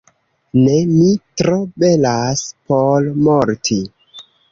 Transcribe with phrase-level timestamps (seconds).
[0.59, 0.77] Ne!
[0.93, 1.09] Mi
[1.41, 3.79] tro belas por morti.